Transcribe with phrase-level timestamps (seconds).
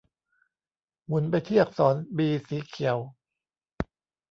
[1.05, 2.97] หมุนไปที่อักษรบีสีเขียว